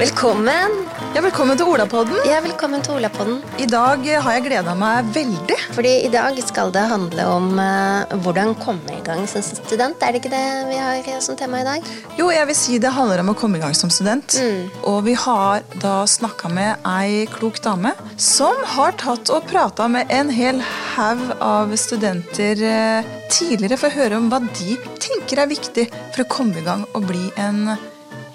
[0.00, 0.86] Velkommen.
[1.12, 2.14] Ja, Velkommen til Olapodden.
[2.24, 3.42] Ja, velkommen til Olapodden.
[3.60, 5.58] I dag har jeg gleda meg veldig.
[5.76, 10.00] Fordi i dag skal det handle om uh, hvordan komme i gang som student.
[10.00, 11.90] Er det ikke det vi har som tema i dag?
[12.16, 14.38] Jo, jeg vil si det handler om å komme i gang som student.
[14.40, 14.72] Mm.
[14.88, 20.08] Og vi har da snakka med ei klok dame som har tatt og prata med
[20.08, 20.64] en hel
[20.94, 26.24] haug av studenter uh, tidligere for å høre om hva de tenker er viktig for
[26.24, 27.76] å komme i gang og bli en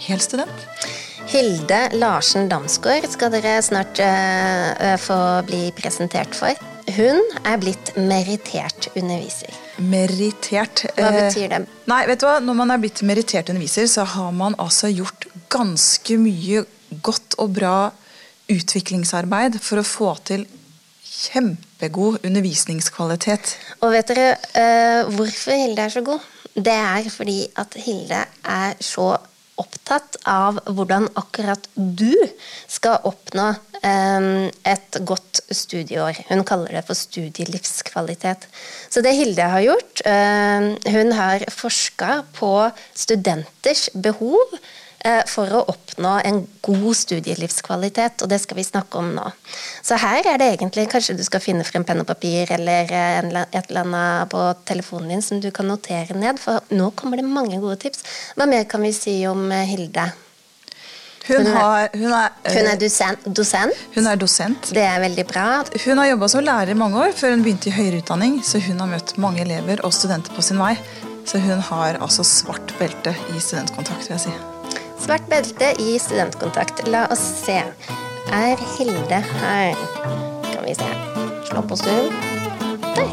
[0.05, 0.69] hel student.
[1.25, 6.53] Hilde Larsen Damsgaard skal dere snart uh, få bli presentert for.
[6.95, 9.55] Hun er blitt merittert underviser.
[9.81, 11.61] Merittert Hva eh, betyr det?
[11.89, 12.37] nei, vet du hva?
[12.45, 16.61] Når man er blitt merittert underviser, så har man altså gjort ganske mye
[17.01, 17.75] godt og bra
[18.53, 20.45] utviklingsarbeid for å få til
[21.09, 23.57] kjempegod undervisningskvalitet.
[23.81, 26.33] Og vet dere uh, hvorfor Hilde er så god?
[26.55, 29.15] Det er fordi at Hilde er så
[29.61, 32.13] opptatt av hvordan akkurat du
[32.67, 33.47] skal oppnå
[33.81, 36.23] um, et godt studieår.
[36.29, 38.47] Hun kaller det for studielivskvalitet.
[38.89, 42.55] Så det Hilde har gjort, um, hun har forska på
[43.05, 44.84] studenters behov Eh,
[45.29, 49.25] for å oppnå en god studielivskvalitet, og det skal vi snakke om nå.
[49.85, 53.31] Så her er det egentlig kanskje du skal finne frem penn og papir eller eh,
[53.45, 57.27] et eller annet på telefonen din som du kan notere ned, for nå kommer det
[57.29, 58.05] mange gode tips.
[58.35, 60.09] Hva mer kan vi si om eh, Hilde?
[61.25, 63.23] Hun, har, hun, er, hun er dosent.
[63.95, 64.69] Hun er dosent.
[64.77, 65.47] Det er veldig bra.
[65.87, 68.61] Hun har jobba som lærer i mange år før hun begynte i høyere utdanning, så
[68.61, 70.75] hun har møtt mange elever og studenter på sin vei.
[71.25, 74.54] Så hun har altså svart belte i studentkontakt, vil jeg si.
[75.05, 76.87] Svart belte i studentkontakt.
[76.87, 77.59] La oss se.
[78.33, 79.75] Er Hilde her?
[80.47, 80.87] Kan vi se.
[81.45, 82.07] Slå på stuen.
[82.95, 83.11] Der.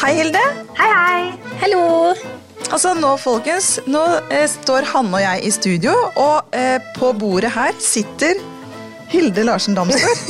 [0.00, 0.40] Hei, Hilde.
[0.78, 1.34] Hei, hei.
[1.60, 1.82] Hallo.
[2.70, 7.52] Altså Nå folkens, nå eh, står Hanne og jeg i studio, og eh, på bordet
[7.54, 8.40] her sitter
[9.12, 10.24] Hilde Larsen Damsgaard.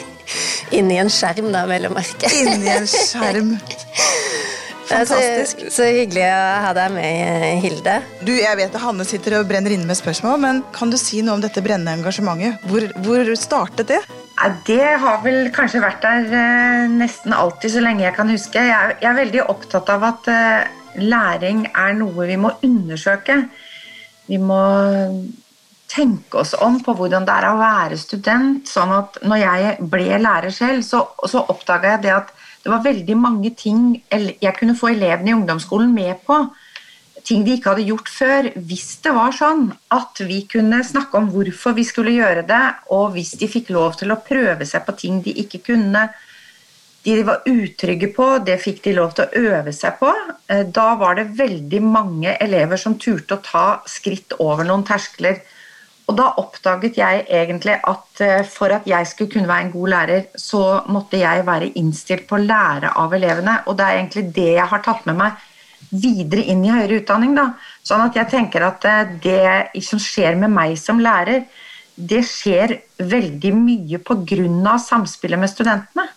[0.76, 2.28] Inni en skjerm, da, vel å merke.
[2.44, 3.56] Inni en skjerm.
[4.88, 5.64] Fantastisk.
[5.64, 7.96] Så, så, hyggelig å ha deg med, Hilde.
[8.24, 11.22] Du, jeg vet at Hanne sitter og brenner inne med spørsmål, men kan du si
[11.24, 12.64] noe om dette brennende engasjementet?
[12.68, 14.00] Hvor, hvor startet det?
[14.34, 18.60] Ja, det har vel kanskje vært der eh, nesten alltid, så lenge jeg kan huske.
[18.60, 23.38] Jeg er, jeg er veldig opptatt av at eh, læring er noe vi må undersøke.
[24.28, 24.60] Vi må
[25.94, 28.68] tenke oss om på hvordan det er å være student.
[28.68, 32.32] sånn at når jeg ble lærer selv, så, så oppdaga jeg det at
[32.64, 36.38] det var veldig mange ting jeg kunne få elevene i ungdomsskolen med på.
[37.24, 38.48] Ting de ikke hadde gjort før.
[38.56, 42.62] Hvis det var sånn at vi kunne snakke om hvorfor vi skulle gjøre det,
[42.96, 46.06] og hvis de fikk lov til å prøve seg på ting de ikke kunne,
[47.04, 50.12] de var utrygge på, det fikk de lov til å øve seg på.
[50.48, 55.42] Eh, da var det veldig mange elever som turte å ta skritt over noen terskler
[56.04, 59.92] og da oppdaget jeg egentlig at eh, for at jeg skulle kunne være en god
[59.94, 63.62] lærer, så måtte jeg være innstilt på å lære av elevene.
[63.70, 65.38] Og det er egentlig det jeg har tatt med meg
[65.94, 67.32] videre inn i høyere utdanning.
[67.36, 67.46] Da.
[67.86, 71.46] Sånn at jeg tenker at eh, det som skjer med meg som lærer,
[71.94, 74.76] det skjer veldig mye pga.
[74.82, 76.08] samspillet med studentene.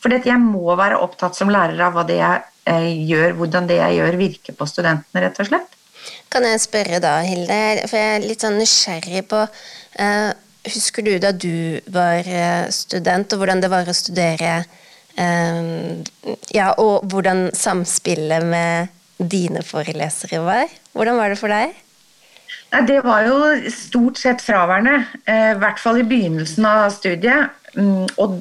[0.00, 3.76] For jeg må være opptatt som lærer av hva det jeg eh, gjør, hvordan det
[3.82, 5.81] jeg gjør, virker på studentene, rett og slett.
[6.32, 10.30] Kan jeg spørre da, Hilde, for jeg er litt sånn nysgjerrig på uh,
[10.62, 14.60] Husker du da du var eh, student, og hvordan det var å studere
[15.18, 15.62] uh,
[16.54, 20.70] Ja, og hvordan samspillet med dine forelesere var?
[20.94, 21.74] Hvordan var det for deg?
[22.86, 23.36] Det var jo
[23.74, 27.52] stort sett fraværende, i hvert fall i begynnelsen av studiet.
[27.74, 28.38] Mm, og,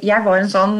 [0.00, 0.78] jeg var en sånn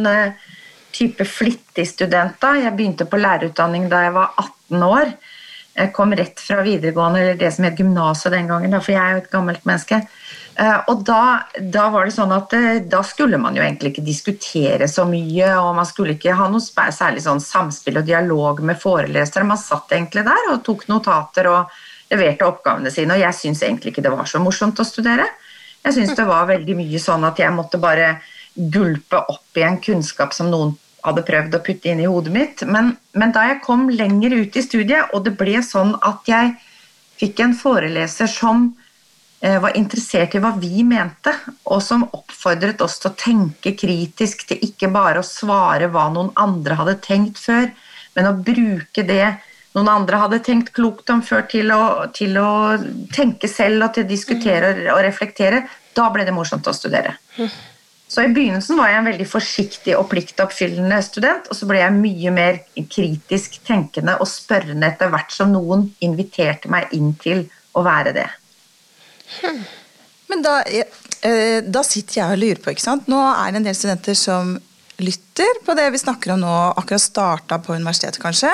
[0.95, 2.55] type flittig student da.
[2.63, 5.13] Jeg begynte på lærerutdanning da jeg var 18 år.
[5.75, 9.17] Jeg kom rett fra videregående, eller det som het gymnaset den gangen, for jeg er
[9.17, 9.99] jo et gammelt menneske.
[10.55, 14.05] Eh, og da, da, var det sånn at eh, da skulle man jo egentlig ikke
[14.07, 18.79] diskutere så mye, og man skulle ikke ha noe særlig sånn samspill og dialog med
[18.79, 19.49] forelesere.
[19.49, 21.75] Man satt egentlig der og tok notater og
[22.13, 25.27] leverte oppgavene sine, og jeg syns egentlig ikke det var så morsomt å studere.
[25.85, 28.15] Jeg syns det var veldig mye sånn at jeg måtte bare
[28.55, 32.65] gulpe opp i en kunnskap som noen hadde prøvd å putte inn i hodet mitt.
[32.69, 36.55] Men, men, da jeg kom lenger ut i studiet, og det ble sånn at jeg
[37.21, 38.67] fikk en foreleser som
[39.45, 41.35] eh, var interessert i hva vi mente,
[41.69, 46.33] og som oppfordret oss til å tenke kritisk, til ikke bare å svare hva noen
[46.41, 47.69] andre hadde tenkt før,
[48.15, 49.35] men å bruke det
[49.75, 52.51] noen andre hadde tenkt klokt om før, til å, til å
[53.15, 55.65] tenke selv og til å diskutere og reflektere,
[55.95, 57.17] da ble det morsomt å studere.
[58.09, 61.97] Så i begynnelsen var jeg en veldig forsiktig og pliktoppfyllende student, og så ble jeg
[61.97, 67.83] mye mer kritisk tenkende og spørrende etter hvert som noen inviterte meg inn til å
[67.87, 68.29] være det.
[70.31, 73.09] Men da, eh, da sitter jeg og lurer på, ikke sant.
[73.11, 74.55] Nå er det en del studenter som
[75.03, 78.53] lytter på det vi snakker om nå, akkurat starta på universitetet kanskje.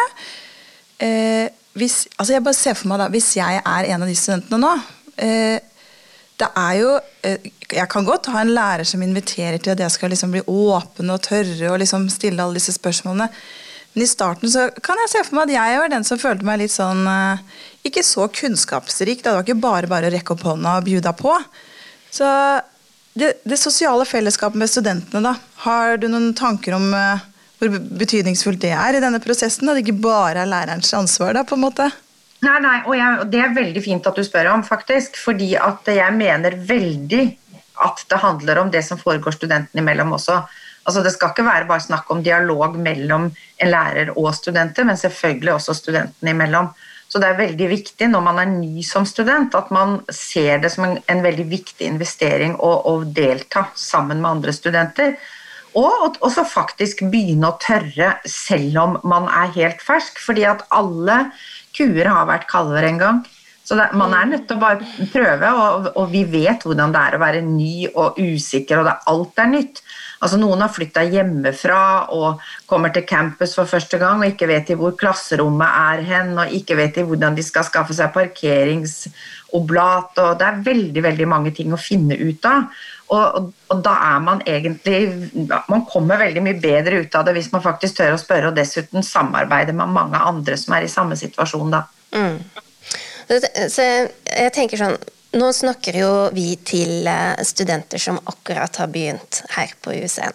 [1.00, 4.17] Eh, hvis, altså jeg bare ser for meg da, Hvis jeg er en av de
[4.19, 4.73] studentene nå
[5.23, 5.61] eh,
[6.41, 6.93] det er jo,
[7.23, 10.43] eh, Jeg kan godt ha en lærer som inviterer til at jeg skal liksom bli
[10.43, 13.29] åpen og tørre og liksom stille alle disse spørsmålene.
[13.93, 16.47] Men i starten så kan jeg se for meg at jeg var den som følte
[16.47, 17.45] meg litt sånn eh,
[17.87, 19.23] Ikke så kunnskapsrik.
[19.23, 21.37] Det var ikke bare bare å rekke opp hånda og bjuda på.
[22.11, 22.27] Så
[23.15, 25.35] det, det, sosiale fellesskapet med studentene, da.
[25.65, 27.23] Har du noen tanker om uh,
[27.59, 29.69] hvor betydningsfullt det er i denne prosessen?
[29.69, 31.89] At det ikke bare er lærerens ansvar, da, på en måte?
[32.41, 35.19] Nei, nei, og, jeg, det er veldig fint at du spør om, faktisk.
[35.21, 37.25] Fordi at jeg mener veldig
[37.81, 40.41] at det handler om det som foregår studentene imellom også.
[40.89, 44.97] Altså, det skal ikke være bare snakk om dialog mellom en lærer og studenter, men
[45.01, 46.71] selvfølgelig også studentene imellom.
[47.11, 50.71] Så det er veldig viktig når man er ny som student, at man ser det
[50.73, 55.17] som en, en veldig viktig investering å, å, delta sammen med andre studenter.
[55.79, 60.19] Og så faktisk begynne å tørre selv om man er helt fersk.
[60.23, 61.19] fordi at alle
[61.76, 63.20] kuer har vært kalver en gang.
[63.70, 67.02] Så det, man er nødt til å bare prøve, og, og, vi vet hvordan det
[67.06, 69.82] er å være ny og usikker, og det, alt er nytt.
[70.20, 71.82] Altså Noen har flytta hjemmefra
[72.17, 76.34] og kommer til campus for første gang og ikke vet de hvor klasserommet er hen,
[76.34, 78.11] og ikke vet de hvordan de skal skaffe seg
[79.50, 80.19] parkeringsoblat.
[80.19, 82.64] og Det er veldig veldig mange ting å finne ut av.
[83.11, 85.08] Og, og, og, da er man egentlig
[85.69, 88.56] Man kommer veldig mye bedre ut av det hvis man faktisk tør å spørre, og
[88.56, 91.87] dessuten samarbeide med mange andre som er i samme situasjon da.
[92.14, 92.38] Mm.
[93.70, 94.97] Så jeg tenker sånn
[95.31, 100.35] nå snakker jo vi til eh, studenter som akkurat har begynt her på UCN.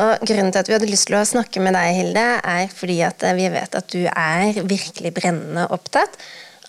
[0.00, 3.02] Og Grunnen til at vi hadde lyst til å snakke med deg, Hilde, er fordi
[3.04, 6.16] at eh, vi vet at du er virkelig brennende opptatt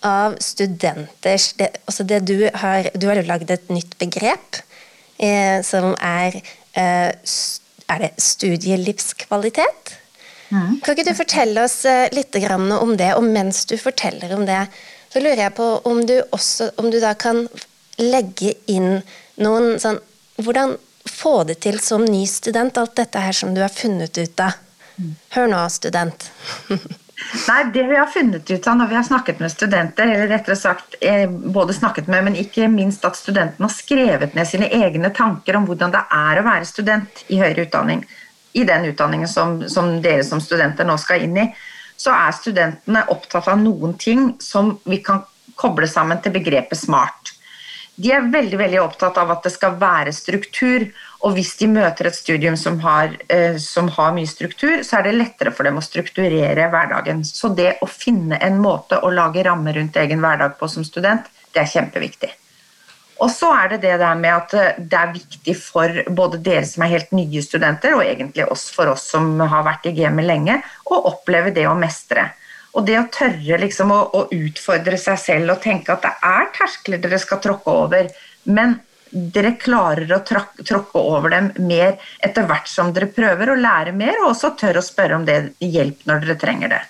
[0.06, 4.60] av studenters det, altså det Du har Du har lagd et nytt begrep
[5.18, 6.40] eh, som er
[6.72, 7.10] eh,
[7.90, 9.96] Er det studielivskvalitet?
[10.50, 10.80] Mm.
[10.82, 13.14] Kan ikke du fortelle oss eh, litt om det?
[13.14, 14.66] Og mens du forteller om det,
[15.12, 17.48] så lurer jeg på om du også om du da kan
[17.98, 19.02] legge inn
[19.36, 20.00] noen sånn
[20.40, 24.40] Hvordan få det til som ny student, alt dette her som du har funnet ut
[24.40, 24.56] av?
[25.34, 26.30] Hør nå, student.
[27.48, 30.56] Nei, Det vi har funnet ut av når vi har snakket med studenter, eller rettere
[30.56, 35.12] sagt eh, både snakket med, men ikke minst at studentene har skrevet ned sine egne
[35.14, 38.06] tanker om hvordan det er å være student i høyere utdanning,
[38.52, 41.46] i den utdanningen som, som dere som studenter nå skal inn i,
[42.00, 45.22] så er studentene opptatt av noen ting som vi kan
[45.60, 47.34] koble sammen til begrepet smart.
[48.00, 50.86] De er veldig veldig opptatt av at det skal være struktur,
[51.20, 55.08] og hvis de møter et studium som har, eh, som har, mye struktur, så er
[55.08, 57.20] det lettere for dem å strukturere hverdagen.
[57.28, 61.28] Så det å finne en måte å lage rammer rundt egen hverdag på som student,
[61.52, 62.32] det er kjempeviktig.
[63.20, 66.64] Og så er det det der med at eh, det er viktig for både dere
[66.64, 70.24] som er helt nye studenter, og egentlig oss for oss som har vært i gamet
[70.24, 72.30] lenge, å oppleve det å mestre.
[72.72, 76.52] Og det å tørre liksom å, å, utfordre seg selv og tenke at det er
[76.56, 78.08] terskler dere skal tråkke over,
[78.48, 78.78] men
[79.10, 84.20] dere klarer å tråkke over dem mer etter hvert som dere prøver å lære mer,
[84.22, 86.80] og også tør å spørre om det hjelp når dere trenger det.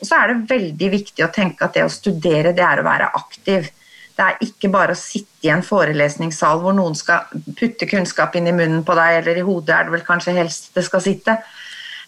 [0.00, 2.86] Og så er det veldig viktig å tenke at det å studere, det er å
[2.86, 3.68] være aktiv.
[4.16, 8.48] Det er ikke bare å sitte i en forelesningssal hvor noen skal putte kunnskap inn
[8.48, 11.36] i munnen på deg, eller i hodet er det vel kanskje helst det skal sitte.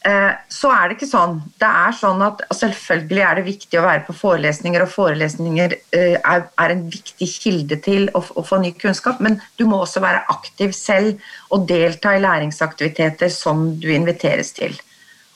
[0.04, 1.36] Eh, så er det ikke sånn.
[1.62, 6.16] Det er sånn at Selvfølgelig er det viktig å være på forelesninger, og forelesninger eh,
[6.18, 10.74] er en viktig kilde til å få ny kunnskap, men du må også være aktiv
[10.74, 11.22] selv
[11.54, 14.74] og delta i læringsaktiviteter som du inviteres til.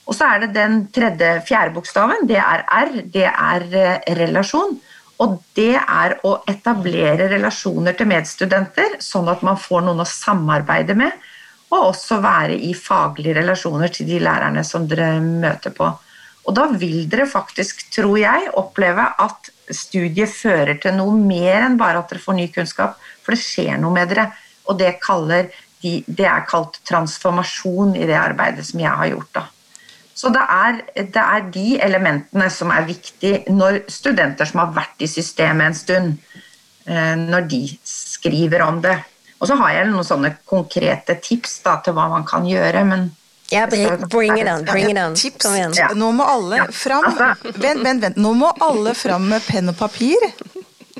[0.07, 2.27] Og så er det den tredje, fjerde bokstaven.
[2.31, 2.93] Det er R.
[3.15, 4.79] Det er eh, relasjon.
[5.23, 10.99] Og det er å etablere relasjoner til medstudenter, sånn at man får noen å samarbeide
[10.99, 11.15] med,
[11.73, 15.89] og også være i faglige relasjoner til de lærerne som dere møter på.
[16.47, 21.79] Og da vil dere faktisk, tror jeg, oppleve at studiet fører til noe mer enn
[21.81, 24.29] bare at dere får ny kunnskap, for det skjer noe med dere.
[24.71, 24.95] Og det,
[25.83, 29.33] de, det er kalt transformasjon i det arbeidet som jeg har gjort.
[29.35, 29.47] da.
[30.17, 35.03] Så det er, det er, de elementene som er viktige når studenter som har vært
[35.05, 36.15] i systemet en stund,
[36.89, 38.97] eh, når de skriver om det.
[39.38, 43.11] Og så har jeg noen sånne konkrete tips da, til hva man kan gjøre, men
[43.52, 44.64] ja, bring, bring it on.
[44.64, 45.14] bring it on.
[45.14, 45.45] Tips.
[45.45, 45.75] Kom igjen.
[45.76, 45.90] Ja.
[45.95, 48.16] Nå må alle fram altså- Vent, vent, vent.
[48.16, 50.16] Nå må alle fram med penn og papir.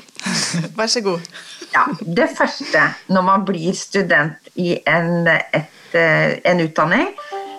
[0.77, 1.25] Vær så god.
[1.73, 7.11] Ja, Det første når man blir student i en, et, eh, en utdanning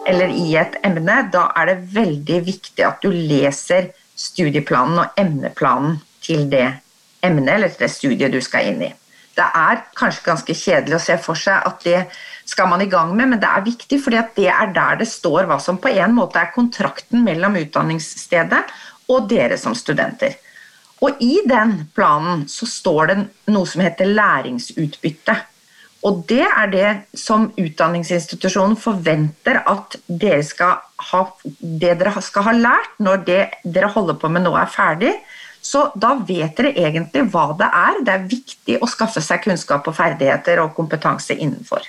[0.09, 5.99] eller i et emne, da er det veldig viktig at du leser studieplanen og emneplanen
[6.25, 6.71] til det
[7.25, 8.93] emnet eller til det studiet du skal inn i.
[9.39, 12.01] Det er kanskje ganske kjedelig å se for seg at det
[12.49, 15.47] skal man i gang med, men det er viktig, fordi det er der det står
[15.47, 18.63] hva som på en måte er kontrakten mellom utdanningsstedet
[19.13, 20.35] og dere som studenter.
[21.05, 23.19] Og i den planen så står det
[23.53, 25.37] noe som heter læringsutbytte.
[26.07, 30.71] Og det er det som utdanningsinstitusjonen forventer at dere
[31.11, 31.23] ha,
[31.59, 35.15] det dere skal ha lært når det dere holder på med nå er ferdig.
[35.69, 38.01] Så da vet dere egentlig hva det er.
[38.05, 41.85] Det er viktig å skaffe seg kunnskap og ferdigheter og kompetanse innenfor.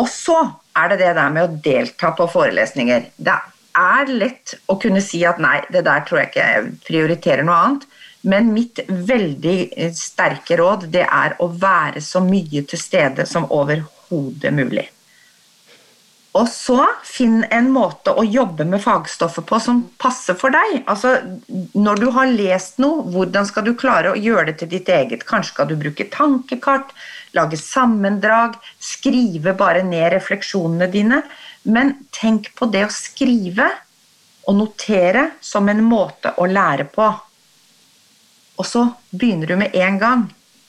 [0.00, 0.36] Og så
[0.76, 3.08] er det det der med å delta på forelesninger.
[3.16, 3.38] Det
[3.80, 7.58] er lett å kunne si at nei, det der tror jeg ikke jeg prioriterer noe
[7.64, 7.88] annet.
[8.28, 13.48] Men mitt veldig eh, sterke råd det er å være så mye til stede som
[13.48, 14.90] overhodet mulig.
[16.38, 20.84] Og så finn en måte å jobbe med fagstoffet på som passer for deg.
[20.86, 21.16] Altså,
[21.74, 25.26] når du har lest noe, hvordan skal du klare å gjøre det til ditt eget?
[25.26, 26.94] Kanskje skal du bruke tankekart,
[27.34, 31.24] lage sammendrag, skrive bare ned refleksjonene dine.
[31.66, 33.66] Men tenk på det å skrive
[34.46, 37.10] og notere som en måte å lære på.
[38.60, 40.28] Og så begynner du med en gang.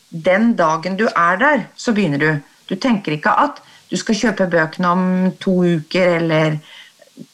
[0.10, 2.32] Den dagen du er der, så begynner du.
[2.66, 5.04] Du tenker ikke at du skal kjøpe bøkene om
[5.44, 6.62] to uker, eller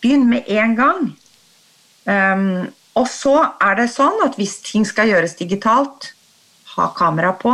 [0.02, 1.04] Begynn med en gang.
[2.10, 2.66] Um,
[2.98, 6.10] og så er det sånn at hvis ting skal gjøres digitalt,
[6.74, 7.54] ha kamera på.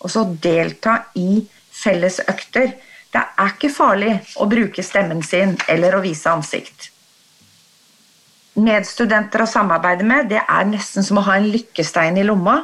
[0.00, 1.42] Og så delta i
[1.82, 2.78] felles økter.
[3.10, 6.88] Det er ikke farlig å bruke stemmen sin eller å vise ansikt
[8.60, 12.60] medstudenter å samarbeide med, det er nesten som å ha en lykkestein i lomma.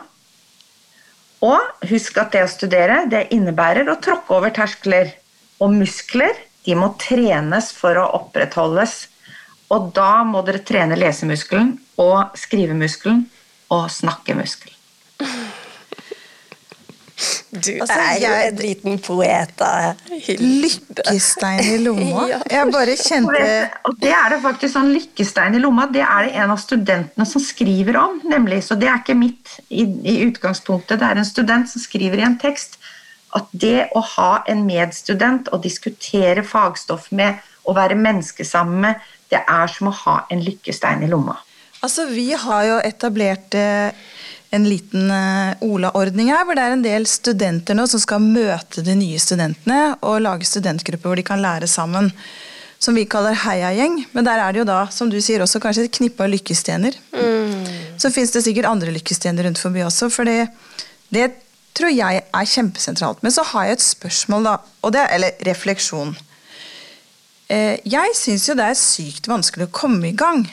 [1.46, 5.12] Og husk at det å studere det innebærer å tråkke over terskler.
[5.62, 6.36] Og muskler
[6.66, 9.04] de må trenes for å opprettholdes.
[9.74, 13.24] Og da må dere trene lesemuskelen og skrivemuskelen
[13.74, 14.74] og snakkemuskelen.
[17.56, 22.26] Du altså, er jo en liten poet, av Lykkestein i lomma?
[22.52, 23.44] Jeg bare kjente
[23.88, 25.86] Og det er det faktisk sånn lykkestein i lomma.
[25.92, 28.60] Det er det en av studentene som skriver om, nemlig.
[28.66, 31.00] Så det er ikke mitt i, i utgangspunktet.
[31.00, 32.76] Det er en student som skriver i en tekst
[33.36, 39.06] at det å ha en medstudent og diskutere fagstoff med og være menneske sammen med,
[39.30, 41.36] det er som å ha en lykkestein i lomma.
[41.82, 43.90] Altså, Vi har jo etablert eh,
[44.54, 48.84] en liten uh, Ola-ordning her, hvor det er en del studenter nå som skal møte
[48.86, 52.12] de nye studentene og lage studentgrupper hvor de kan lære sammen.
[52.78, 54.02] Som vi kaller heiagjeng.
[54.12, 56.98] Men der er det jo da, som du sier, også kanskje et knippe av lykkestener.
[57.16, 57.64] Mm.
[57.98, 60.50] Så fins det sikkert andre lykkestener rundt forbi også, for det,
[61.08, 61.30] det
[61.76, 63.22] tror jeg er kjempesentralt.
[63.24, 64.56] Men så har jeg et spørsmål, da,
[64.94, 66.14] det, eller refleksjon.
[67.52, 70.46] Eh, jeg syns jo det er sykt vanskelig å komme i gang.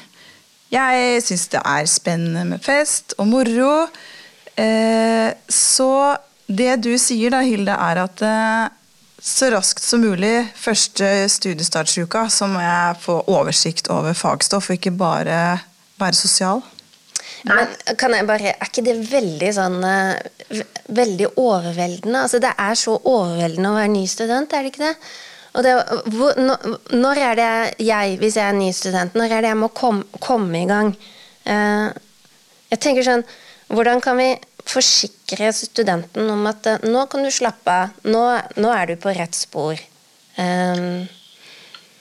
[0.73, 3.73] Jeg syns det er spennende med fest og moro.
[4.59, 5.91] Eh, så
[6.45, 8.71] det du sier da, Hilde, er at eh,
[9.23, 14.97] så raskt som mulig første studiestartsuka så må jeg få oversikt over fagstoff, og ikke
[14.99, 15.37] bare
[16.01, 16.59] være sosial.
[17.43, 20.61] Men kan jeg bare, Er ikke det veldig sånn eh,
[20.95, 22.23] Veldig overveldende?
[22.23, 24.95] Altså Det er så overveldende å være ny student, er det ikke det?
[25.53, 25.73] Og det,
[26.15, 26.39] hvor,
[26.97, 27.49] når er det
[27.85, 30.89] jeg, hvis jeg er ny student, når er det jeg må komme, komme i gang?
[31.45, 31.93] Uh,
[32.71, 33.25] jeg tenker sånn
[33.73, 34.31] Hvordan kan vi
[34.69, 38.23] forsikre studenten om at uh, nå kan du slappe av, nå,
[38.57, 39.77] nå, er du på rett spor?
[40.39, 41.03] Um,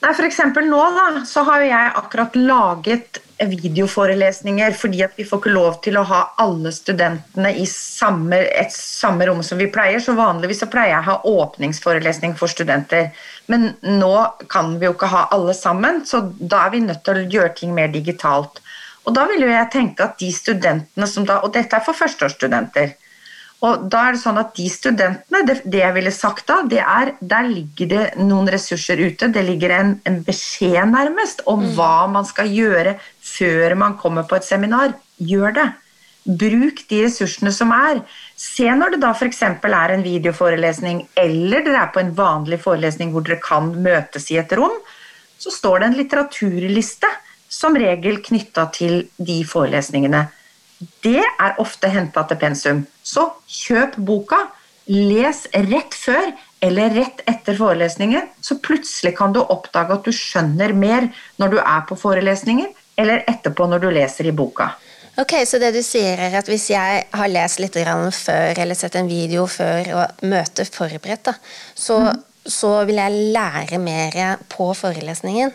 [0.02, 3.20] Nei, for eksempel nå da, så har jeg akkurat laget
[3.50, 8.72] videoforelesninger fordi at vi får ikke lov til å ha alle studentene i samme, et
[8.74, 10.02] samme rom som vi pleier.
[10.02, 13.10] Så vanligvis så pleier jeg å ha åpningsforelesning for studenter.
[13.52, 14.14] Men nå
[14.52, 17.54] kan vi jo ikke ha alle sammen, så da er vi nødt til å gjøre
[17.58, 18.62] ting mer digitalt.
[19.02, 21.98] Og da vil jo jeg tenke at de studentene som da, Og dette er for
[21.98, 22.94] førsteårsstudenter.
[23.62, 26.80] Og da er det sånn at de studentene, det, det, jeg ville sagt da, det
[26.82, 29.28] er der ligger det noen ressurser ute.
[29.30, 31.68] Det ligger en, en beskjed nærmest om mm.
[31.76, 32.96] hva man skal gjøre
[33.36, 34.96] før man kommer på et seminar.
[35.18, 35.68] Gjør det.
[36.22, 38.02] Bruk de ressursene som er.
[38.38, 39.42] Se når det da f.eks.
[39.42, 44.38] er en videoforelesning, eller dere er på en vanlig forelesning hvor dere kan møtes i
[44.42, 44.76] et rom,
[45.38, 47.10] så står det en litteraturliste
[47.52, 50.28] som regel knytta til de forelesningene
[51.04, 52.82] det er ofte henta til pensum.
[53.02, 54.40] Så kjøp boka,
[54.90, 60.74] les rett før eller rett etter forelesningen, så plutselig kan du oppdage at du skjønner
[60.78, 61.08] mer
[61.42, 62.70] når du er på forelesninger,
[63.02, 64.70] eller etterpå når du leser i boka.
[65.20, 68.96] Ok, Så det du sier er at hvis jeg har lest litt før, eller sett
[68.96, 71.34] en video før, og møter forberedt, da,
[71.74, 72.22] så, mm.
[72.46, 75.52] så vil jeg lære mer på forelesningen?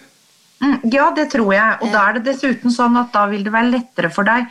[0.61, 1.77] Mm, ja, det tror jeg.
[1.81, 4.45] Og da er det dessuten sånn at da vil det være lettere for deg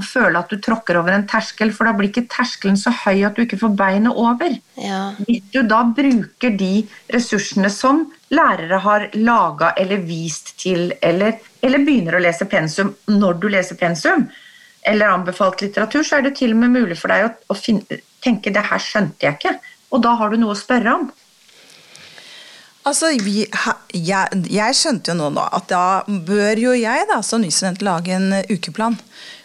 [0.00, 3.22] å føle at du tråkker over en terskel, for da blir ikke terskelen så høy
[3.28, 4.56] at du ikke får beinet over.
[4.80, 5.00] Ja.
[5.28, 6.72] Hvis du da bruker de
[7.12, 13.40] ressursene som lærere har laga eller vist til, eller, eller, begynner å lese pensum når
[13.42, 14.28] du leser pensum,
[14.88, 18.00] eller anbefalt litteratur, så er det til og med mulig for deg å, å finne,
[18.24, 19.58] tenke 'det her skjønte jeg ikke',
[19.92, 21.10] og da har du noe å spørre om.
[22.88, 23.42] Altså, vi,
[23.92, 28.14] jeg, jeg, skjønte jo nå nå at da bør jo jeg da, som nystudent lage
[28.16, 28.96] en ukeplan.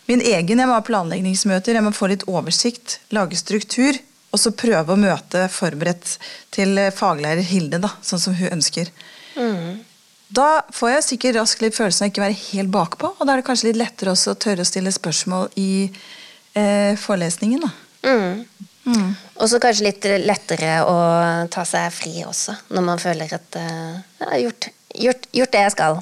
[0.06, 3.98] Min egen, Jeg må ha planleggingsmøter, jeg må få litt oversikt, lage struktur
[4.36, 6.18] og så prøve å møte forberedt
[6.54, 8.92] til faglærer Hilde, da, sånn som hun ønsker.
[9.40, 9.80] Mm.
[10.36, 13.42] Da får jeg sikkert raskt litt følelsen av ikke være helt bakpå, og da er
[13.42, 17.64] det kanskje litt lettere også å tørre å stille spørsmål i eh, forelesningen.
[17.64, 17.72] da.
[18.06, 18.42] Mm.
[18.86, 19.14] Mm.
[19.42, 20.98] Og så kanskje litt lettere å
[21.54, 24.70] ta seg fri også, når man føler at eh, jeg har gjort,
[25.06, 26.02] gjort, gjort, det jeg skal.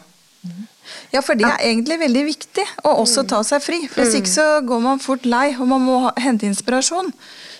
[1.14, 3.80] Ja, for det er egentlig veldig viktig å også ta seg fri.
[3.88, 4.20] For hvis mm.
[4.20, 7.14] ikke så går man fort lei, og man må hente inspirasjon.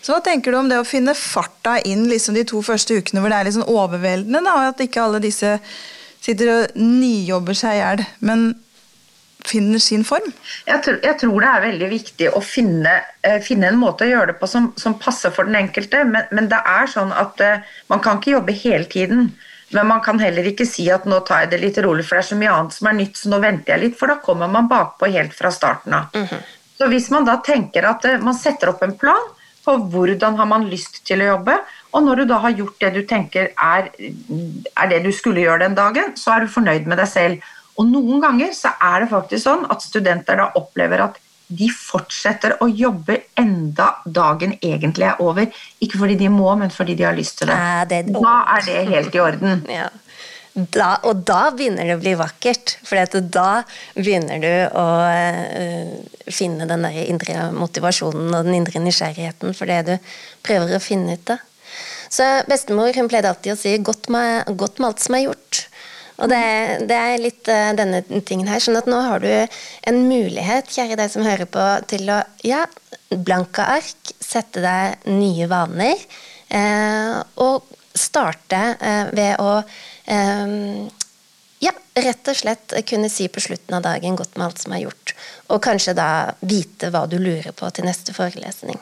[0.04, 3.24] Så hva tenker du om det å finne farta inn liksom de to første ukene
[3.24, 5.56] hvor det er litt sånn overveldende, da, og at ikke alle disse
[6.24, 8.52] sitter og nijobber seg i hjel, men
[9.48, 10.28] finner sin form?
[10.68, 12.98] Jeg tror, jeg tror, det er veldig viktig å finne,
[13.28, 16.28] uh, finne, en måte å gjøre det på som, som passer for den enkelte, men,
[16.36, 19.34] men det er sånn at uh, man kan ikke jobbe hele tiden.
[19.74, 22.24] Men man kan heller ikke si at nå tar jeg det litt rolig, for det
[22.24, 24.52] er så mye annet som er nytt, så nå venter jeg litt, for da kommer
[24.52, 26.14] man bakpå helt fra starten av.
[26.14, 26.44] Mm -hmm.
[26.78, 29.24] Så hvis man da tenker at uh, man setter opp en plan,
[29.64, 31.58] på hvordan har man lyst til å jobbe.
[31.96, 35.64] Og når du da har gjort det du tenker er, er, det du skulle gjøre
[35.68, 37.52] den dagen, så er du fornøyd med deg selv.
[37.80, 41.22] Og noen ganger så er det faktisk sånn at studenter da opplever at
[41.60, 45.50] de fortsetter å jobbe enda dagen egentlig er over.
[45.84, 47.58] Ikke fordi de må, men fordi de har lyst til det.
[48.14, 49.66] Da er det helt i orden.
[49.80, 49.90] ja.
[50.54, 52.76] Da, og da begynner det å bli vakkert.
[52.86, 53.64] For da
[53.98, 55.96] begynner du å uh,
[56.30, 60.14] finne den der indre motivasjonen og den indre nysgjerrigheten for det du
[60.46, 61.42] prøver å finne ut av.
[62.14, 65.64] Så bestemor hun pleide alltid å si 'godt med, godt med alt som er gjort'.
[66.22, 66.44] Og det,
[66.90, 68.62] det er litt uh, denne tingen her.
[68.62, 72.66] sånn at nå har du en mulighet, kjære deg som hører på, til å ja,
[73.10, 76.06] blanke ark, sette deg nye vaner,
[76.54, 78.60] uh, og starte
[79.14, 79.60] ved å
[80.06, 80.90] Ehm,
[81.60, 84.84] ja, rett og slett kunne si på slutten av dagen godt med alt som er
[84.86, 85.16] gjort.
[85.54, 86.10] Og kanskje da
[86.42, 88.80] vite hva du lurer på til neste forelesning.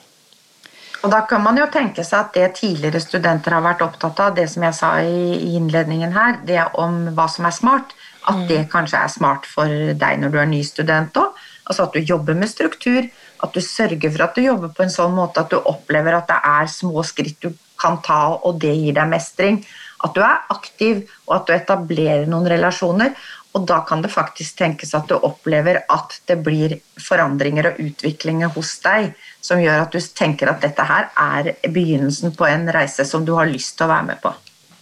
[1.01, 4.35] Og da kan man jo tenke seg at det tidligere studenter har vært opptatt av,
[4.37, 8.45] det som jeg sa i innledningen her, det om hva som er smart, at mm.
[8.51, 11.39] det kanskje er smart for deg når du er ny student òg.
[11.65, 13.07] Altså at du jobber med struktur,
[13.41, 16.29] at du sørger for at du jobber på en sånn måte at du opplever at
[16.29, 17.49] det er små skritt du
[17.81, 19.61] kan ta, og det gir deg mestring.
[20.05, 23.15] At du er aktiv, og at du etablerer noen relasjoner.
[23.51, 28.53] Og da kan det faktisk tenkes at du opplever at det blir forandringer og utviklinger
[28.55, 29.11] hos deg
[29.43, 33.33] som gjør at du tenker at dette her er begynnelsen på en reise som du
[33.35, 34.31] har lyst til å være med på.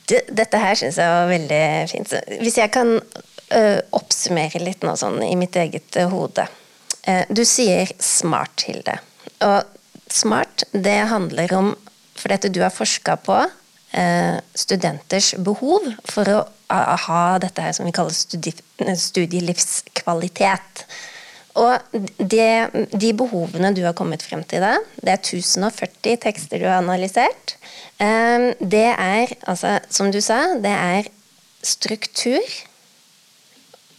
[0.10, 2.13] Dette her syns jeg var veldig fint.
[2.41, 6.45] Hvis jeg kan uh, oppsummere litt nå sånn i mitt eget uh, hode.
[7.05, 8.99] Uh, du sier smart, Hilde.
[9.45, 11.75] Og smart, det handler om
[12.19, 13.59] For dette du har forska på, Eh,
[13.89, 20.86] studenters behov for å ha dette her som vi kaller studielivskvalitet.
[21.58, 21.80] Og
[22.21, 26.78] det, de behovene du har kommet frem til da, det er 1040 tekster du har
[26.84, 27.58] analysert.
[27.99, 31.04] Eh, det er, altså, som du sa, det er
[31.65, 32.39] struktur,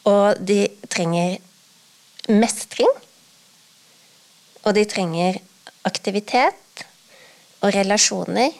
[0.08, 1.36] og de trenger
[2.30, 2.88] mestring.
[4.64, 5.36] Og de trenger
[5.88, 6.84] aktivitet
[7.60, 8.50] og relasjoner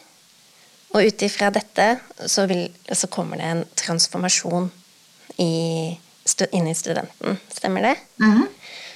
[0.91, 1.87] og ut ifra dette
[2.27, 4.71] så, vil, så, kommer det en transformasjon
[5.39, 5.53] i,
[6.51, 7.39] inni studenten.
[7.49, 7.97] Stemmer det?
[8.21, 8.47] Mm -hmm.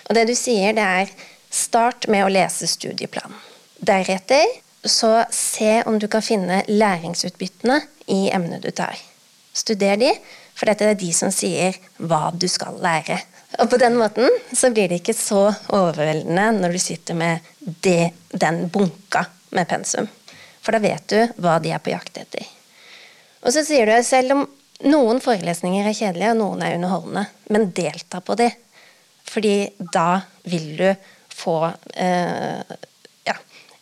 [0.09, 1.09] Og det du sier, det er
[1.51, 3.39] start med å lese studieplanen.
[3.79, 4.45] Deretter
[4.85, 8.99] så se om du kan finne læringsutbyttene i emnet du tar.
[9.53, 10.11] Studer de,
[10.55, 13.21] for dette er de som sier hva du skal lære.
[13.63, 18.11] Og på den måten så blir det ikke så overveldende når du sitter med det,
[18.31, 20.09] den bunka med pensum.
[20.65, 22.47] For da vet du hva de er på jakt etter.
[23.45, 24.45] Og så sier du selv om
[24.89, 28.49] noen forelesninger er kjedelige, og noen er underholdende, men delta på de.
[29.29, 29.57] Fordi
[29.93, 30.89] da vil du
[31.35, 31.59] få
[31.95, 32.75] eh,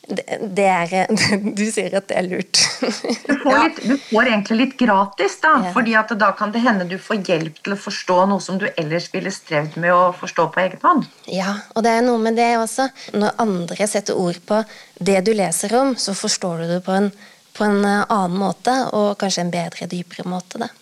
[0.09, 1.07] det, er
[1.59, 2.61] Du sier at det er lurt.
[2.83, 5.53] Du får, litt, du får egentlig litt gratis, da.
[5.67, 5.73] Ja.
[5.75, 9.09] fordi da kan det hende du får hjelp til å forstå noe som du ellers
[9.15, 11.07] ville strevd med å forstå på egen hånd.
[11.31, 12.89] Ja, og det er noe med det også.
[13.15, 14.63] Når andre setter ord på
[14.99, 17.11] det du leser om, så forstår du det på en,
[17.57, 20.63] på en eh, annen måte, og kanskje en bedre, dypere måte.
[20.63, 20.73] Da.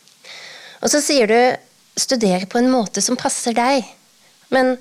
[0.81, 1.41] Og så sier du
[2.01, 3.85] 'studer på en måte som passer deg'.
[4.55, 4.77] Men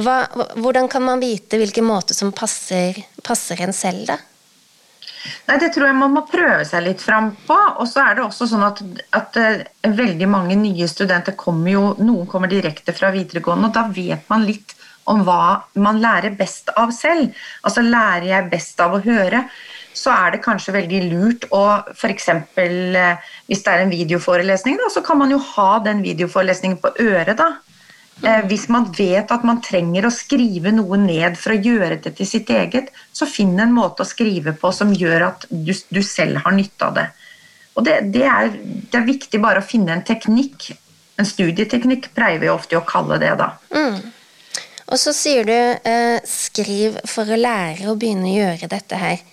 [0.00, 0.24] hva,
[0.56, 4.18] hvordan kan man vite hvilken måte som passer, passer en selv, da?
[5.48, 7.56] Nei, Det tror jeg man må prøve seg litt fram på.
[7.82, 8.82] Og så er det også sånn at,
[9.16, 9.64] at uh,
[10.00, 14.46] veldig mange nye studenter kommer jo Noen kommer direkte fra videregående, og da vet man
[14.48, 14.76] litt
[15.10, 17.34] om hva man lærer best av selv.
[17.66, 19.44] Altså lærer jeg best av å høre,
[19.96, 22.28] så er det kanskje veldig lurt å f.eks.
[22.30, 26.94] Eh, hvis det er en videoforelesning, da, så kan man jo ha den videoforelesningen på
[27.02, 27.36] øret.
[27.40, 27.50] da.
[28.20, 32.12] Eh, hvis man vet at man trenger å skrive noe ned for å gjøre det
[32.18, 36.02] til sitt eget, så finn en måte å skrive på som gjør at du, du
[36.04, 37.06] selv har nytte av det.
[37.78, 40.72] Og det, det, er, det, er, viktig bare å finne en teknikk.
[41.20, 43.54] En studieteknikk pleier vi ofte å kalle det, da.
[43.72, 44.12] Mm.
[44.90, 49.24] Og så sier du eh, skriv for å lære å begynne å gjøre dette her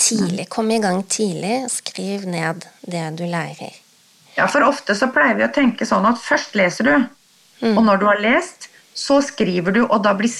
[0.00, 0.48] tidlig.
[0.48, 3.74] Kom i gang tidlig, skriv ned det du lærer.
[4.36, 6.94] Ja, for ofte så pleier vi å tenke sånn at først leser du,
[7.60, 7.76] Mm.
[7.76, 10.32] Og når du har lest, så skriver du, og da blir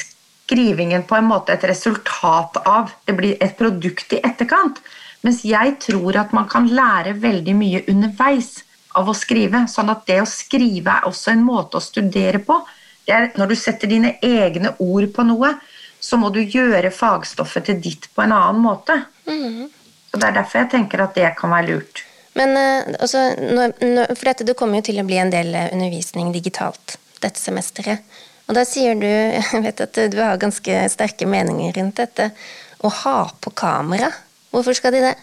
[0.51, 4.81] skrivingen på en måte et resultat av Det blir et produkt i etterkant.
[5.23, 8.63] Mens jeg tror at man kan lære veldig mye underveis
[8.97, 9.67] av å skrive.
[9.69, 12.57] Sånn at det å skrive er også en måte å studere på.
[13.07, 15.55] Det er når du setter dine egne ord på noe,
[16.01, 18.97] så må du gjøre fagstoffet til ditt på en annen måte.
[19.29, 19.69] Mm.
[20.11, 22.03] Så Det er derfor jeg tenker at det kan være lurt.
[22.35, 22.57] Men
[22.97, 23.29] altså,
[24.17, 28.05] For dette, det kommer jo til å bli en del eh, undervisning digitalt dette semesteret.
[28.51, 29.07] Og da sier du,
[29.55, 32.31] jeg vet at du har ganske sterke meninger rundt dette,
[32.81, 34.09] å ha på kamera.
[34.51, 35.17] Hvorfor skal de det?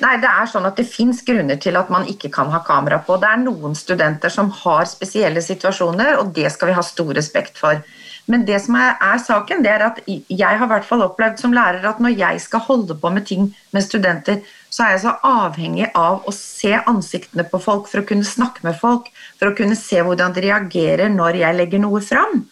[0.00, 3.00] Nei, det er sånn at det fins grunner til at man ikke kan ha kamera
[3.04, 3.18] på.
[3.20, 7.60] Det er noen studenter som har spesielle situasjoner, og det skal vi ha stor respekt
[7.60, 7.82] for.
[8.30, 11.54] Men det som er, er, saken, det er at jeg har hvert fall opplevd som
[11.54, 14.38] lærer at når jeg skal holde på med ting med studenter,
[14.70, 18.62] så er jeg så avhengig av å se ansiktene på folk for å kunne snakke
[18.66, 19.08] med folk,
[19.40, 22.44] for å kunne se hvordan de reagerer når jeg legger noe fram.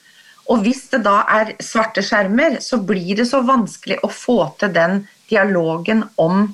[0.48, 4.72] Og hvis det da er svarte skjermer, så blir det så vanskelig å få til
[4.74, 6.48] den dialogen om,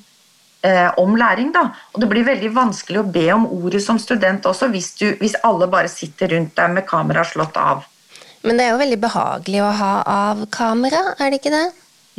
[0.66, 1.54] eh, om læring.
[1.54, 1.70] Da.
[1.94, 5.38] Og det blir veldig vanskelig å be om ordet som student også, hvis, du, hvis
[5.46, 7.86] alle bare sitter rundt deg med kameraet slått av.
[8.44, 11.64] Men det er jo veldig behagelig å ha av kamera, er det ikke det?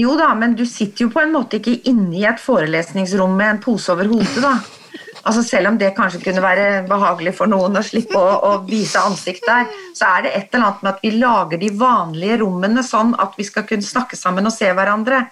[0.01, 3.53] Jo da, men du sitter jo på en måte ikke inne i et forelesningsrom med
[3.53, 4.57] en pose over hodet, da.
[5.25, 9.01] Altså Selv om det kanskje kunne være behagelig for noen å slippe å, å, vise
[9.01, 12.83] ansikt der, så er det et eller annet med at vi lager de vanlige rommene
[12.85, 15.23] sånn at vi skal kunne snakke sammen og se hverandre.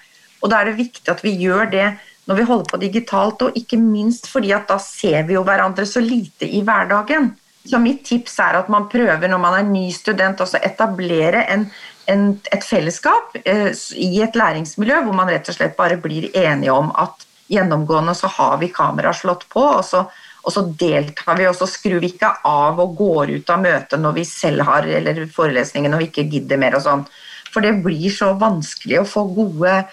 [0.42, 1.86] Og da er det viktig at vi gjør det
[2.26, 5.86] når vi holder på digitalt, og ikke minst fordi at da ser vi jo hverandre
[5.86, 7.34] så lite i hverdagen.
[7.64, 11.68] Så mitt tips er at man prøver når man er ny student, å etablere en,
[12.12, 16.76] en, et fellesskap eh, i et læringsmiljø hvor man rett og slett bare blir enige
[16.76, 17.24] om at
[17.54, 20.04] gjennomgående så har vi kamera slått på, og så,
[20.44, 24.02] og så deltar vi, og så skrur vi ikke av og går ut av møtet
[24.02, 27.06] når vi selv har eller forelesningen og vi ikke gidder mer og sånn.
[27.54, 29.84] For det blir så vanskelig å få gode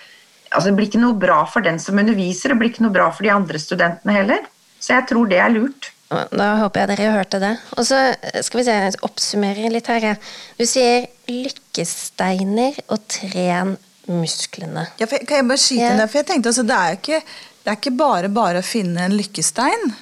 [0.51, 3.05] altså Det blir ikke noe bra for den som underviser, det blir ikke noe bra
[3.15, 4.49] for de andre studentene heller.
[4.83, 5.93] Så jeg tror det er lurt.
[6.11, 7.53] Da håper jeg dere hørte det.
[7.79, 7.99] Og så
[8.43, 10.19] skal vi se, jeg oppsummerer litt her.
[10.59, 13.77] Du sier lykkesteiner og tren
[14.11, 14.89] musklene.
[14.99, 15.97] Ja, for, kan jeg bare skyte ja.
[16.01, 16.11] der?
[16.11, 17.21] For jeg tenkte altså, det er jo ikke,
[17.61, 19.93] det er ikke bare bare å finne en lykkestein.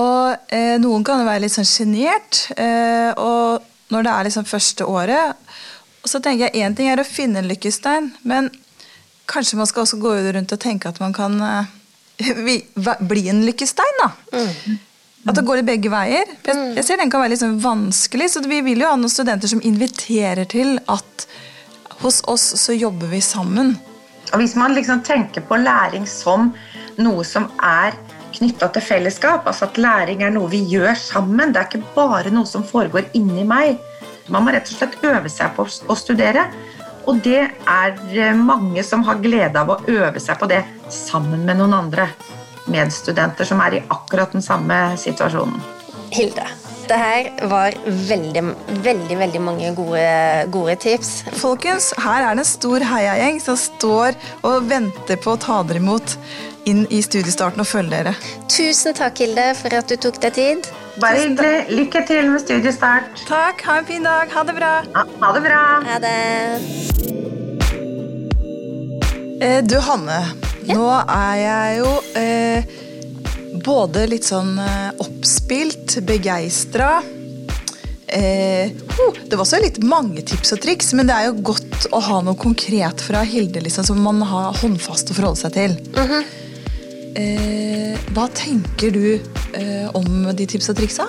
[0.00, 2.46] Og eh, noen kan jo være litt sånn sjenert.
[2.56, 5.50] Eh, og når det er liksom første året
[6.00, 8.48] Og så tenker jeg én ting er å finne en lykkestein, men
[9.30, 11.68] kanskje man skal også gå rundt og tenke at man kan eh,
[13.12, 14.08] bli en lykkestein, da.
[14.32, 14.80] Mm.
[15.22, 16.26] At det går i begge veier.
[16.42, 16.72] Jeg, mm.
[16.78, 19.50] jeg ser den kan være litt sånn vanskelig, så vi vil jo ha noen studenter
[19.50, 21.26] som inviterer til at
[22.02, 23.76] hos oss så jobber vi sammen.
[24.32, 26.50] Og Hvis man liksom tenker på læring som
[26.98, 27.94] noe som er
[28.32, 32.32] knytta til fellesskap, altså at læring er noe vi gjør sammen, det er ikke bare
[32.34, 33.78] noe som foregår inni meg.
[34.32, 36.48] Man må rett og slett øve seg på å studere.
[37.06, 41.58] Og det er mange som har glede av å øve seg på det sammen med
[41.58, 42.10] noen andre
[42.70, 45.56] medstudenter som er i akkurat den samme situasjonen.
[46.12, 46.44] Hilde,
[46.88, 48.42] det her var veldig,
[48.84, 50.04] veldig veldig mange gode,
[50.52, 51.22] gode, tips.
[51.40, 55.80] Folkens, her er det en stor heiagjeng som står og venter på å ta dere
[55.80, 56.16] imot
[56.68, 58.14] inn i studiestarten og følge dere.
[58.52, 60.72] Tusen takk, Hilde, for at du tok deg tid.
[61.00, 61.72] Bare hyggelig.
[61.72, 63.24] Lykke til med studiestart.
[63.24, 63.64] Takk.
[63.64, 64.28] Ha en fin dag.
[64.34, 64.72] Ha det bra.
[64.92, 65.62] Ha, ha det bra.
[65.88, 66.18] Ha det.
[69.42, 70.20] Eh, du Hanne,
[70.66, 70.76] ja.
[70.76, 72.72] nå er jeg jo eh,
[73.64, 76.94] både litt sånn eh, oppspilt, begeistra.
[78.12, 81.88] Eh, oh, det var også litt mange tips og triks, men det er jo godt
[81.96, 85.76] å ha noe konkret fra Hilde liksom, som man har håndfast å forholde seg til.
[85.96, 86.24] Mm -hmm.
[87.22, 89.20] eh, hva tenker du
[89.54, 91.08] eh, om de tips og triksa?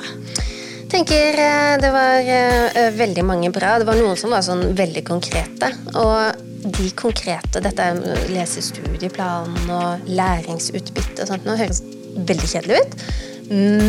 [0.93, 3.79] tenker eh, det var veldig mange bra.
[3.79, 5.71] Det var noen som var sånn veldig konkrete.
[5.95, 11.47] Og de konkrete Dette er lese studieplanen og læringsutbytte og sånt.
[11.47, 11.81] Nå høres
[12.13, 12.95] veldig kjedelig ut,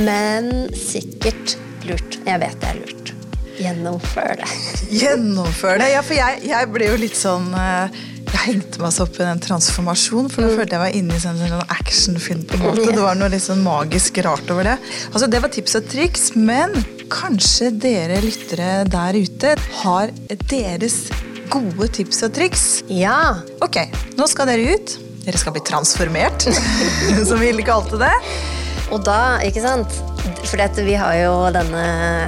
[0.07, 1.59] men sikkert
[1.89, 2.19] lurt.
[2.25, 3.13] Jeg vet det er lurt.
[3.55, 4.49] Gjennomfør det.
[5.03, 5.93] Gjennomfør det?
[5.95, 8.03] Ja, for jeg, jeg ble jo litt sånn eh,
[8.35, 10.57] jeg hengte meg så opp i den transformasjonen, for da mm.
[10.59, 12.43] følte jeg var inne i en sånn actionfilm.
[12.49, 12.89] på en måte.
[12.91, 14.75] Det var noe litt sånn magisk rart over det.
[15.13, 16.75] Altså, Det var tips og triks, men
[17.13, 20.11] kanskje dere lyttere der ute har
[20.51, 21.05] deres
[21.53, 22.65] gode tips og triks?
[22.93, 23.41] Ja.
[23.65, 23.81] Ok,
[24.19, 24.97] nå skal dere ut.
[25.25, 26.45] Dere skal bli transformert,
[27.29, 28.13] som vi kalte det.
[28.93, 29.95] Og da, ikke sant
[30.45, 31.85] For vi har jo denne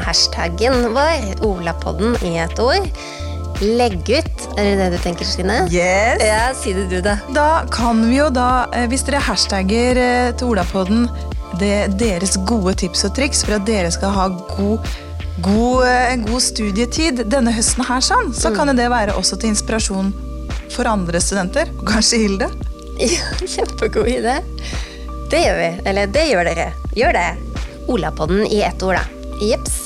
[0.06, 2.88] hashtaggen vår, Olapodden i et ord.
[3.60, 5.62] Legg ut, er det det du tenker, Stine?
[5.72, 6.20] Yes.
[6.20, 7.16] Ja, Si det du, da.
[7.32, 11.06] Da kan vi jo da, eh, hvis dere hashtagger eh, til Olapodden
[11.60, 14.26] det, deres gode tips og triks for at dere skal ha
[14.56, 14.84] god,
[15.42, 19.52] god, eh, en god studietid denne høsten her, sånn, så kan det være også til
[19.52, 20.12] inspirasjon
[20.72, 21.72] for andre studenter.
[21.86, 22.50] Kanskje Hilde?
[22.96, 24.38] Ja, kjempegod idé.
[25.28, 25.66] Det gjør vi.
[25.90, 26.70] Eller det gjør dere.
[26.96, 27.26] Gjør det.
[27.92, 29.34] Olapodden i ett ord, da.
[29.44, 29.85] Jeps.